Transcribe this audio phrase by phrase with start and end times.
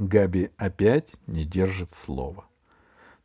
[0.00, 2.46] Габи опять не держит слова.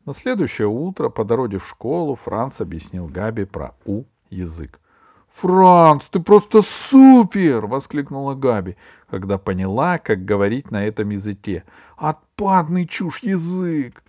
[0.05, 4.81] На следующее утро по дороге в школу Франц объяснил Габи про «у» язык.
[5.29, 8.75] «Франц, ты просто супер!»— воскликнула Габи,
[9.09, 11.64] когда поняла, как говорить на этом языке.
[11.96, 14.04] «Отпадный чушь язык!»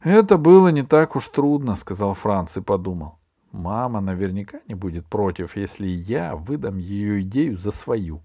[0.00, 3.18] «Это было не так уж трудно»,— сказал Франц и подумал.
[3.52, 8.22] «Мама наверняка не будет против, если я выдам ее идею за свою».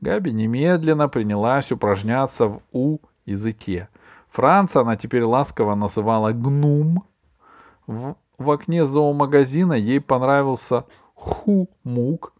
[0.00, 3.88] Габи немедленно принялась упражняться в «у» языке.
[4.30, 7.04] Франца она теперь ласково называла «гнум».
[7.86, 10.84] В, в окне зоомагазина ей понравился
[11.14, 12.32] «ху-мук»,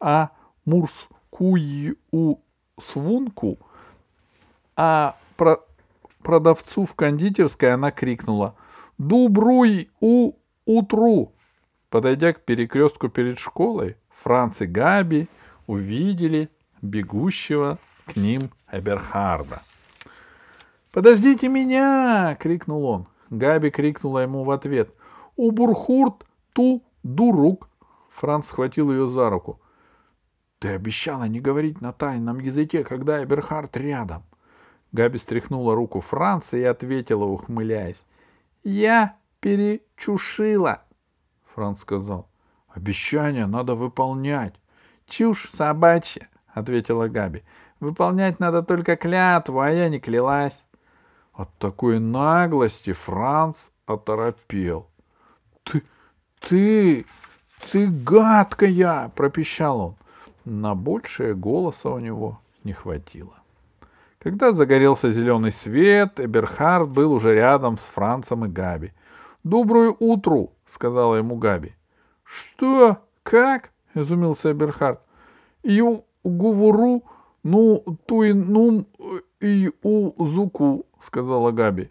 [0.00, 0.30] а
[0.64, 1.96] «мурскую
[2.78, 3.58] свунку»,
[4.76, 5.60] а про
[6.22, 8.54] продавцу в кондитерской она крикнула
[8.98, 10.34] «Дубруй у
[10.64, 11.32] утру!».
[11.88, 15.28] Подойдя к перекрестку перед школой, Франц и Габи
[15.66, 16.50] увидели
[16.82, 19.62] бегущего к ним Эберхарда.
[20.92, 23.06] «Подождите меня!»— крикнул он.
[23.30, 24.92] Габи крикнула ему в ответ.
[25.36, 27.68] «Убурхурт ту дурук!»
[28.10, 29.60] Франц схватил ее за руку.
[30.58, 34.24] «Ты обещала не говорить на тайном языке, когда Эберхард рядом!»
[34.92, 38.04] Габи стряхнула руку Франца и ответила, ухмыляясь.
[38.64, 40.82] «Я перечушила!»
[41.54, 42.28] Франц сказал.
[42.68, 44.54] «Обещание надо выполнять!»
[45.06, 47.42] «Чушь собачья!»— ответила Габи.
[47.80, 50.58] «Выполнять надо только клятву, а я не клялась».
[51.32, 53.56] От такой наглости Франц
[53.86, 54.88] оторопел.
[55.64, 55.82] «Ты,
[56.40, 57.06] ты,
[57.72, 59.94] ты гадкая!»— пропищал он.
[60.44, 63.34] На большее голоса у него не хватило.
[64.18, 68.92] Когда загорелся зеленый свет, Эберхард был уже рядом с Францем и Габи.
[69.44, 71.74] «Доброе утро!»— сказала ему Габи.
[72.22, 72.98] «Что?
[73.22, 75.00] Как?»— изумился Эберхард.
[75.62, 77.04] «Я говорю,
[77.42, 78.86] ну, туй нум
[79.40, 81.90] и у зуку»,— сказала Габи.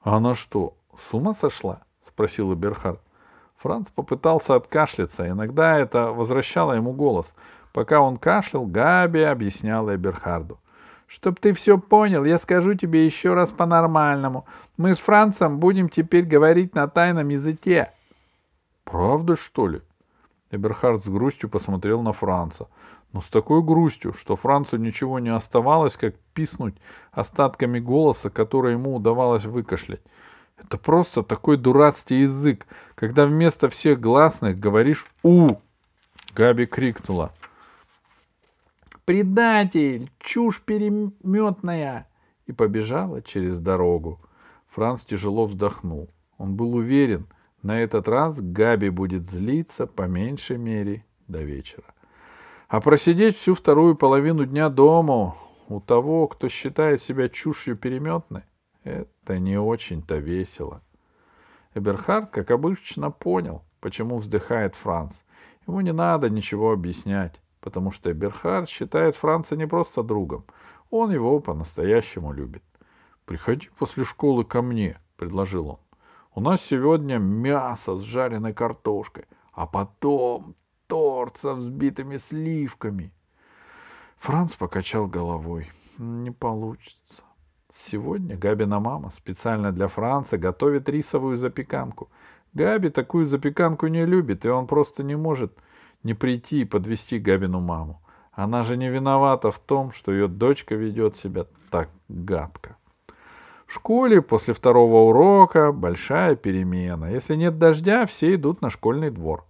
[0.00, 3.00] «Она что, с ума сошла?»— спросил Эберхард.
[3.56, 7.32] Франц попытался откашляться, иногда это возвращало ему голос.
[7.72, 10.58] Пока он кашлял, Габи объясняла Эберхарду.
[11.12, 14.46] Чтоб ты все понял, я скажу тебе еще раз по-нормальному.
[14.78, 17.92] Мы с Францем будем теперь говорить на тайном языке.
[18.84, 19.82] Правда, что ли?
[20.50, 22.66] Эберхард с грустью посмотрел на Франца.
[23.12, 26.74] Но с такой грустью, что Францу ничего не оставалось, как писнуть
[27.10, 30.00] остатками голоса, который ему удавалось выкашлять.
[30.56, 35.48] Это просто такой дурацкий язык, когда вместо всех гласных говоришь «у».
[36.34, 37.32] Габи крикнула.
[39.04, 40.10] «Предатель!
[40.18, 42.08] Чушь переметная!»
[42.46, 44.20] и побежала через дорогу.
[44.68, 46.08] Франц тяжело вздохнул.
[46.38, 47.26] Он был уверен,
[47.62, 51.91] на этот раз Габи будет злиться по меньшей мере до вечера.
[52.72, 55.36] А просидеть всю вторую половину дня дома
[55.68, 58.44] у того, кто считает себя чушью переметной,
[58.82, 60.80] это не очень-то весело.
[61.74, 65.12] Эберхард, как обычно, понял, почему вздыхает Франц.
[65.66, 70.44] Ему не надо ничего объяснять потому что Эберхард считает Франца не просто другом,
[70.90, 72.62] он его по-настоящему любит.
[73.24, 75.78] «Приходи после школы ко мне»,— предложил он.
[76.34, 80.56] «У нас сегодня мясо с жареной картошкой, а потом
[80.92, 83.10] торт со взбитыми сливками».
[84.18, 85.70] Франц покачал головой.
[85.98, 87.22] «Не получится.
[87.74, 92.10] Сегодня Габина мама специально для Франца готовит рисовую запеканку.
[92.52, 95.52] Габи такую запеканку не любит, и он просто не может
[96.02, 98.02] не прийти и подвести Габину маму.
[98.32, 102.76] Она же не виновата в том, что ее дочка ведет себя так гадко.
[103.66, 107.06] В школе после второго урока большая перемена.
[107.06, 109.46] Если нет дождя, все идут на школьный двор.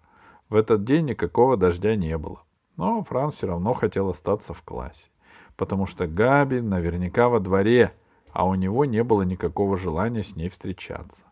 [0.52, 2.42] В этот день никакого дождя не было.
[2.76, 5.08] Но Франц все равно хотел остаться в классе,
[5.56, 7.94] потому что Габи наверняка во дворе,
[8.34, 11.24] а у него не было никакого желания с ней встречаться.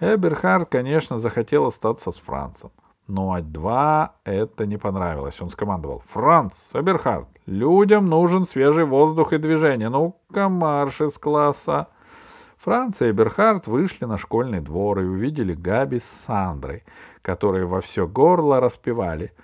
[0.00, 2.70] Эберхард, конечно, захотел остаться с Францем.
[3.06, 5.42] Но два это не понравилось.
[5.42, 6.02] Он скомандовал.
[6.06, 9.90] «Франц, Эберхард, людям нужен свежий воздух и движение.
[9.90, 11.88] Ну-ка, марш из класса!»
[12.64, 16.82] Франц и Эберхард вышли на школьный двор и увидели Габи с Сандрой,
[17.20, 19.34] которые во все горло распевали.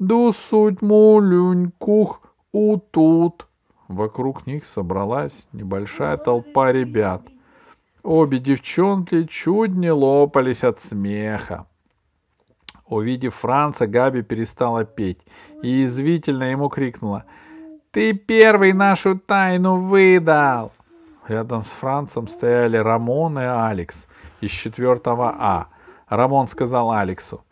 [0.00, 2.20] «Ду суть мулюнькух
[2.50, 3.46] у тут!»
[3.86, 7.22] Вокруг них собралась небольшая толпа ребят.
[8.02, 11.68] Обе девчонки чуть не лопались от смеха.
[12.88, 15.24] Увидев Франца, Габи перестала петь
[15.62, 17.26] и извительно ему крикнула
[17.92, 20.72] «Ты первый нашу тайну выдал!»
[21.26, 24.06] Рядом с Францем стояли Рамон и Алекс
[24.40, 25.66] из четвертого А.
[26.08, 27.42] Рамон сказал Алексу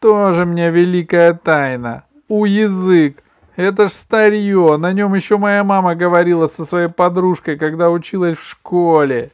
[0.00, 2.04] «Тоже мне великая тайна!
[2.28, 3.24] У язык!
[3.56, 8.44] Это ж старье, на нем еще моя мама говорила со своей подружкой, когда училась в
[8.44, 9.30] школе.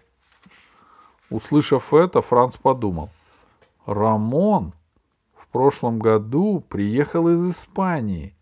[1.31, 3.08] Услышав это, Франц подумал.
[3.87, 4.75] Рамон
[5.35, 8.35] в прошлом году приехал из Испании,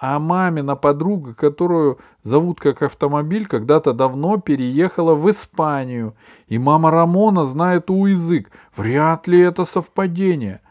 [0.00, 6.16] а мамина подруга, которую зовут как автомобиль, когда-то давно переехала в Испанию,
[6.46, 8.50] и мама Рамона знает у язык.
[8.74, 10.62] Вряд ли это совпадение.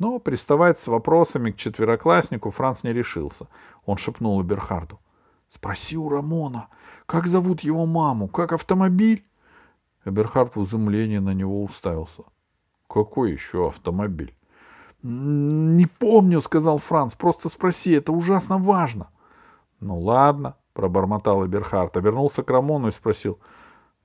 [0.00, 3.46] Но приставать с вопросами к четверокласснику Франц не решился.
[3.86, 4.98] Он шепнул Эберхарду.
[5.54, 6.66] «Спроси у Рамона,
[7.06, 9.24] как зовут его маму, как автомобиль?»
[10.04, 12.24] Эберхард в изумлении на него уставился.
[12.88, 14.34] «Какой еще автомобиль?»
[15.02, 17.14] «Не помню»,— сказал Франц.
[17.14, 19.08] «Просто спроси, это ужасно важно».
[19.80, 23.38] «Ну ладно»,— пробормотал Эберхард, обернулся к Рамону и спросил.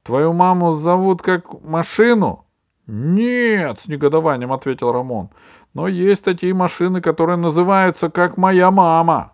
[0.03, 2.45] «Твою маму зовут как машину?»
[2.87, 5.29] «Нет»,— с негодованием ответил Рамон.
[5.73, 9.33] «Но есть такие машины, которые называются как моя мама».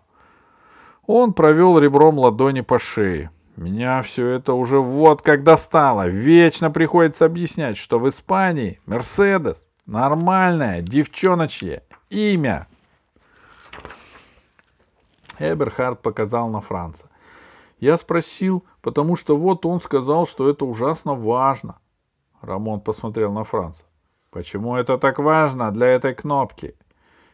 [1.06, 3.30] Он провел ребром ладони по шее.
[3.56, 6.08] Меня все это уже вот как достало.
[6.08, 12.66] Вечно приходится объяснять, что в Испании Мерседес— нормальное девчоночье имя.
[15.38, 17.10] Эберхард показал на Франца.
[17.80, 21.78] Я спросил, потому что вот он сказал, что это ужасно важно.
[22.40, 23.84] Рамон посмотрел на Франца.
[24.30, 26.76] Почему это так важно для этой кнопки?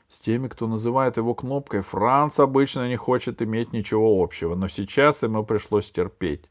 [0.09, 5.23] С теми, кто называет его кнопкой, Франц обычно не хочет иметь ничего общего, но сейчас
[5.23, 6.51] ему пришлось терпеть.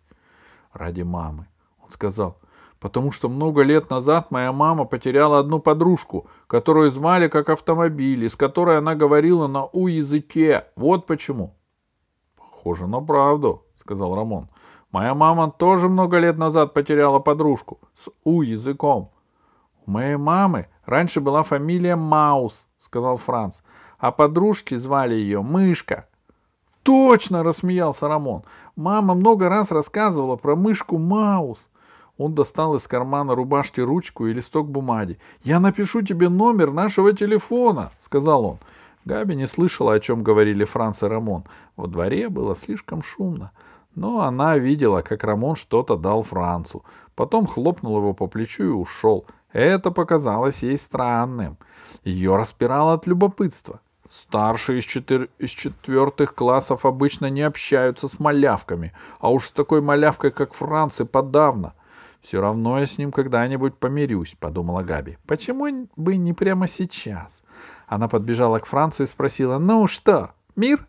[0.72, 1.48] Ради мамы.
[1.84, 2.38] Он сказал,
[2.80, 8.30] потому что много лет назад моя мама потеряла одну подружку, которую звали как автомобиль, и
[8.30, 10.66] с которой она говорила на У-языке.
[10.76, 11.56] Вот почему.
[12.38, 14.48] Похоже на правду, сказал Рамон.
[14.92, 19.12] Моя мама тоже много лет назад потеряла подружку с У-языком.
[19.86, 23.60] У моей мамы раньше была фамилия Маус,— сказал Франц.
[23.98, 26.08] «А подружки звали ее Мышка».
[26.84, 28.44] «Точно!»— рассмеялся Рамон.
[28.76, 31.60] «Мама много раз рассказывала про мышку Маус».
[32.20, 35.18] Он достал из кармана рубашки ручку и листок бумаги.
[35.42, 38.58] «Я напишу тебе номер нашего телефона»,— сказал он.
[39.06, 41.46] Габи не слышала, о чем говорили Франц и Рамон.
[41.78, 43.52] Во дворе было слишком шумно.
[43.96, 46.84] Но она видела, как Рамон что-то дал Францу.
[47.16, 49.26] Потом хлопнул его по плечу и ушел.
[49.54, 51.58] Это показалось ей странным.
[52.04, 53.80] Ее распирало от любопытства.
[54.12, 55.30] Старшие из, четыр...
[55.38, 61.00] из четвертых классов обычно не общаются с малявками, а уж с такой малявкой, как Франц,
[61.00, 61.74] и подавно.
[62.22, 65.18] Все равно я с ним когда-нибудь помирюсь,— подумала Габи.
[65.26, 67.42] Почему бы не прямо сейчас?
[67.88, 70.86] Она подбежала к Францу и спросила, ну что, мир?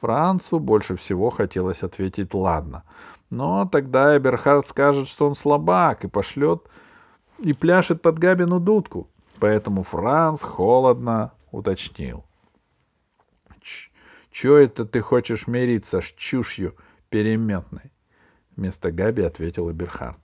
[0.00, 2.84] Францу больше всего хотелось ответить «ладно».
[3.28, 6.66] Но тогда Эберхард скажет, что он слабак, и пошлет
[7.38, 9.08] и пляшет под Габину дудку.
[9.38, 12.24] Поэтому Франц холодно уточнил.
[14.30, 16.74] «Чё это ты хочешь мириться с чушью
[17.08, 17.92] переметной?»
[18.56, 20.18] Вместо Габи ответил Эберхард.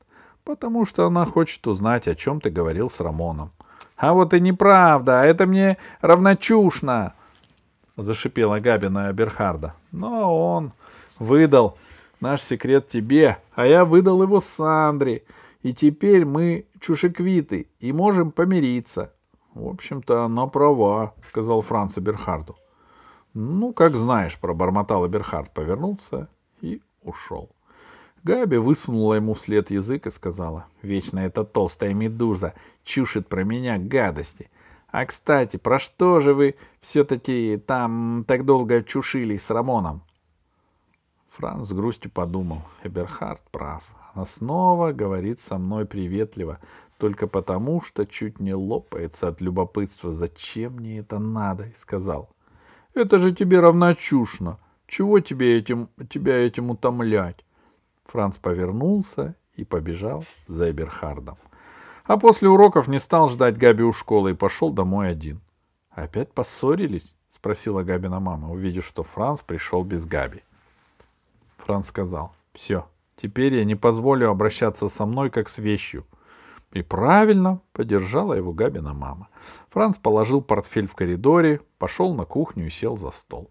[0.46, 3.50] «Потому что она хочет узнать, о чем ты говорил с Рамоном».
[3.96, 7.12] «А вот и неправда, это мне равночушно!»—
[7.96, 9.74] зашипела Габи на Эберхарда.
[9.92, 10.72] «Но он
[11.18, 11.76] выдал
[12.20, 15.24] наш секрет тебе, а я выдал его Сандре.
[15.62, 19.12] И теперь мы чушеквиты и можем помириться.
[19.54, 22.56] В общем-то, она права, сказал Франц Эберхарду.
[23.34, 26.28] Ну, как знаешь, пробормотал Эберхард, повернулся
[26.60, 27.50] и ушел.
[28.26, 34.50] Габи высунула ему вслед язык и сказала, «Вечно эта толстая медуза чушит про меня гадости.
[34.88, 40.02] А, кстати, про что же вы все-таки там так долго чушились с Рамоном?»
[41.36, 43.84] Франц с грустью подумал, Эберхард прав.
[44.12, 46.58] Она снова говорит со мной приветливо,
[46.98, 50.12] только потому, что чуть не лопается от любопытства.
[50.12, 51.68] Зачем мне это надо?
[51.80, 52.28] Сказал.
[52.92, 54.58] Это же тебе равночушно.
[54.88, 57.45] Чего тебе этим, тебя этим утомлять?
[58.08, 61.36] Франц повернулся и побежал за Эберхардом.
[62.04, 65.40] А после уроков не стал ждать Габи у школы и пошел домой один.
[65.90, 70.42] «Опять поссорились?»— спросила Габина мама, увидев, что Франц пришел без Габи.
[71.58, 72.86] Франц сказал, «Все,
[73.16, 76.04] теперь я не позволю обращаться со мной, как с вещью.
[76.72, 79.28] И правильно, поддержала его Габина мама.
[79.70, 83.50] Франц положил портфель в коридоре, пошел на кухню и сел за стол.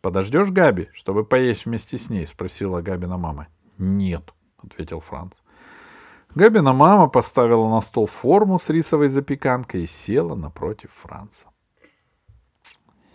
[0.00, 3.48] «Подождешь Габи, чтобы поесть вместе с ней?»— спросила Габина мама.
[3.78, 5.38] «Нет»,— ответил Франц.
[6.34, 11.46] Габина мама поставила на стол форму с рисовой запеканкой и села напротив Франца.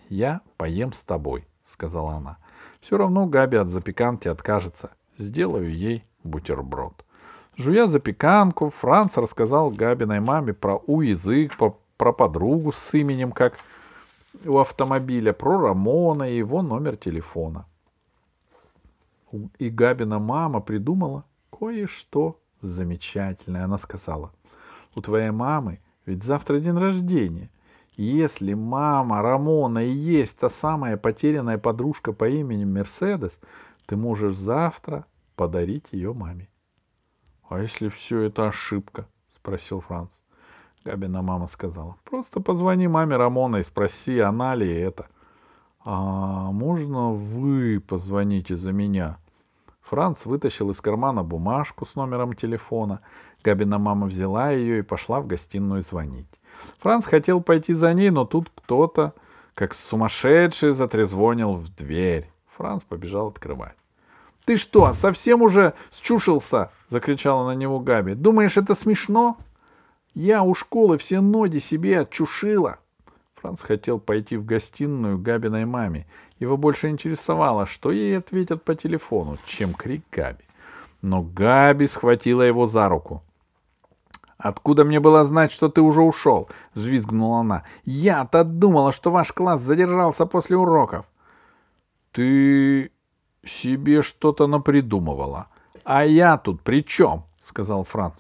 [0.08, 2.38] «Я поем с тобой»,— сказала она.
[2.80, 4.92] «Все равно Габи от запеканки откажется.
[5.18, 7.06] Сделаю ей бутерброд».
[7.58, 11.58] Жуя запеканку, Франц рассказал Габиной маме про У-язык,
[11.98, 13.58] про подругу с именем как
[14.46, 17.66] у автомобиля про Рамона и его номер телефона.
[19.58, 23.66] И Габина мама придумала кое-что замечательное.
[23.66, 24.32] Она сказала,
[24.96, 27.52] у твоей мамы ведь завтра день рождения.
[27.96, 33.38] Если мама Рамона и есть та самая потерянная подружка по имени Мерседес,
[33.86, 35.06] ты можешь завтра
[35.36, 36.48] подарить ее маме.—
[37.50, 40.12] А если все это ошибка?— спросил Франц.
[40.86, 45.08] Габина мама сказала.— Просто позвони маме Рамона и спроси, она ли это.—
[45.84, 49.18] А можно вы позвоните за меня?
[49.82, 53.02] Франц вытащил из кармана бумажку с номером телефона.
[53.44, 56.28] Габина мама взяла ее и пошла в гостиную звонить.
[56.80, 59.14] Франц хотел пойти за ней, но тут кто-то,
[59.56, 62.30] как сумасшедший, затрезвонил в дверь.
[62.56, 63.76] Франц побежал открывать.
[64.46, 68.16] «Ты что, совсем уже счушился?»— закричала на него Габи.
[68.16, 69.38] «Думаешь, это смешно?»
[70.14, 72.80] «Я у школы все ноги себе отчушила».
[73.42, 76.08] Франц хотел пойти в гостиную Габиной маме.
[76.40, 80.44] Его больше интересовало, что ей ответят по телефону, чем крик Габи.
[81.02, 83.24] Но Габи схватила его за руку.
[84.38, 87.64] «Откуда мне было знать, что ты уже ушел?»— взвизгнула она.
[87.84, 91.06] «Я-то думала, что ваш класс задержался после уроков».
[92.12, 92.92] «Ты
[93.46, 95.48] себе что-то напридумывала.
[95.84, 97.24] А я тут при чем?
[97.44, 98.16] сказал Франц.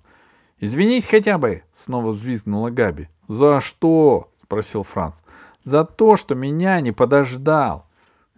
[0.60, 3.08] Извинись хотя бы, снова взвизгнула Габи.
[3.28, 4.29] За что?
[4.50, 5.14] Спросил Франц.
[5.64, 7.86] За то, что меня не подождал.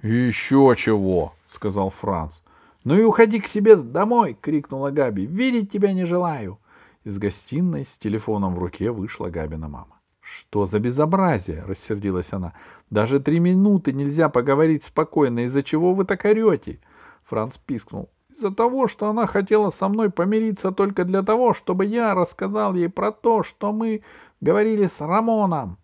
[0.03, 2.41] Еще чего, сказал Франц.
[2.83, 5.25] Ну и уходи к себе домой, крикнула Габи.
[5.25, 6.59] Видеть тебя не желаю.
[7.05, 9.95] Из гостиной с телефоном в руке вышла Габина мама.
[10.19, 12.53] «Что за безобразие?»— рассердилась она.
[12.89, 15.45] «Даже три минуты нельзя поговорить спокойно.
[15.45, 16.79] Из-за чего вы так орете?»
[17.23, 18.09] Франц пискнул.
[18.29, 22.89] «Из-за того, что она хотела со мной помириться только для того, чтобы я рассказал ей
[22.89, 24.01] про то, что мы
[24.41, 25.77] говорили с Рамоном».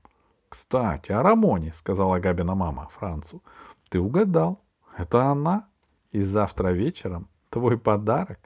[0.57, 3.43] «Кстати, о Рамоне»,— сказала Габина мама Францу.
[3.89, 4.59] «Ты угадал.
[4.97, 5.67] Это она.
[6.11, 8.39] И завтра вечером твой подарок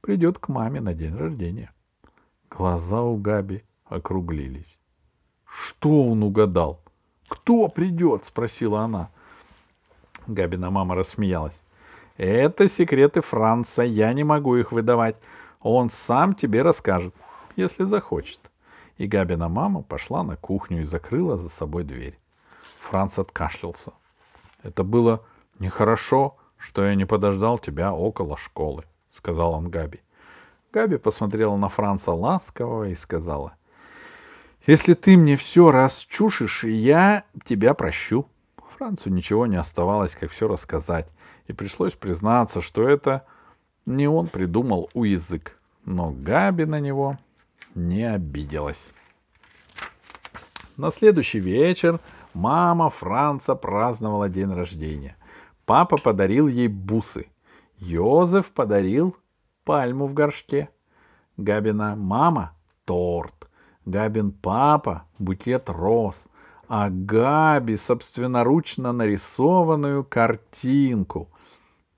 [0.00, 1.72] придет к маме на день рождения».
[2.48, 4.78] Глаза у Габи округлились.
[5.44, 6.80] Что он угадал?
[7.28, 8.24] Кто придет?
[8.24, 9.10] спросила она.
[10.28, 11.60] Габина мама рассмеялась.
[12.16, 15.16] Это секреты Франца, я не могу их выдавать.
[15.60, 17.14] Он сам тебе расскажет,
[17.56, 18.45] если захочет.
[18.96, 22.18] И Габина мама пошла на кухню и закрыла за собой дверь.
[22.80, 23.92] Франц откашлялся.
[24.62, 25.24] Это было
[25.58, 28.84] нехорошо, что я не подождал тебя около школы,
[29.14, 30.00] сказал он Габи.
[30.72, 33.54] Габи посмотрела на Франца ласково и сказала—
[34.66, 38.26] если ты мне все расчушишь, я тебя прощу.
[38.76, 41.06] Францу ничего не оставалось, как все рассказать,
[41.46, 43.24] и пришлось признаться, что это
[43.86, 47.16] не он придумал у язык, но Габи на него
[47.76, 48.90] не обиделась.
[50.76, 52.00] На следующий вечер
[52.34, 55.16] мама Франца праздновала день рождения.
[55.64, 57.26] Папа подарил ей бусы.
[57.78, 59.16] Йозеф подарил
[59.64, 60.70] пальму в горшке.
[61.36, 62.52] Габина мама—
[62.84, 63.48] торт.
[63.84, 66.26] Габин папа— букет роз,
[66.68, 71.30] а Габи— собственноручно нарисованную картинку.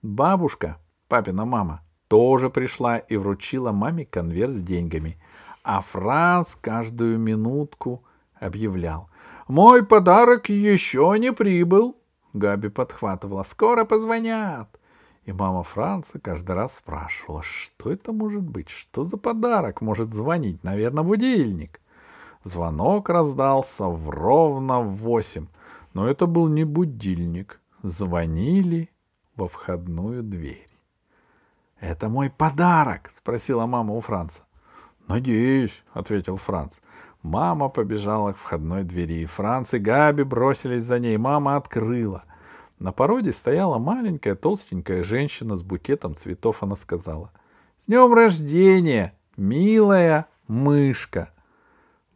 [0.02, 5.18] Бабушка, папина мама, тоже пришла и вручила маме конверт с деньгами,
[5.68, 8.02] а Франц каждую минутку
[8.40, 9.10] объявлял.
[9.48, 11.94] «Мой подарок еще не прибыл!»
[12.32, 13.42] Габи подхватывала.
[13.42, 14.80] «Скоро позвонят!»
[15.24, 20.64] И мама Франца каждый раз спрашивала, что это может быть, что за подарок может звонить,
[20.64, 21.82] наверное, будильник.
[22.44, 25.48] Звонок раздался в ровно в восемь,
[25.92, 27.60] но это был не будильник.
[27.82, 28.88] Звонили
[29.36, 30.70] во входную дверь.—
[31.80, 34.40] Это мой подарок?— спросила мама у Франца.—
[35.08, 36.74] Надеюсь,— ответил Франц.
[37.22, 41.16] Мама побежала к входной двери, и Франц и Габи бросились за ней.
[41.16, 42.24] Мама открыла.
[42.78, 46.62] На породе стояла маленькая толстенькая женщина с букетом цветов.
[46.62, 47.32] Она сказала,—
[47.84, 51.30] С днем рождения, милая мышка!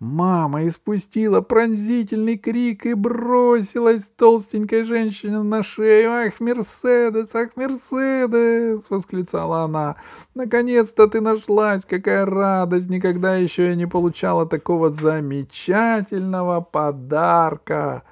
[0.03, 6.11] Мама испустила пронзительный крик и бросилась толстенькой женщине на шею.
[6.11, 7.29] «Ах, Мерседес!
[7.33, 9.95] Ах, Мерседес!»— восклицала она.
[10.35, 11.85] «Наконец-то ты нашлась!
[11.85, 12.91] Какая радость!
[12.91, 18.03] Никогда еще я не получала такого замечательного подарка!»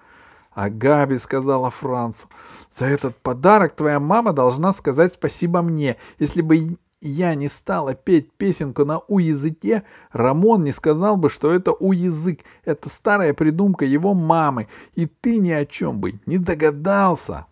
[0.53, 2.29] А Габи сказала Францу,
[2.71, 5.97] «За этот подарок твоя мама должна сказать спасибо мне.
[6.21, 11.73] Если бы я не стала петь песенку на у-языке, Рамон не сказал бы, что это
[11.73, 12.41] у-язык.
[12.65, 17.47] Это старая придумка его мамы, и ты ни о чем бы не догадался».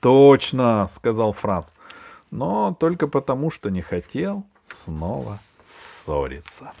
[0.00, 1.68] «Точно»,— сказал Франц,
[2.30, 6.72] но только потому, что не хотел снова ссориться.